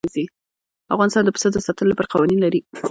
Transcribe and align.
افغانستان 0.95 1.23
د 1.25 1.29
پسه 1.35 1.47
د 1.51 1.57
ساتنې 1.65 1.87
لپاره 1.89 2.11
قوانین 2.13 2.39
لري. 2.41 2.59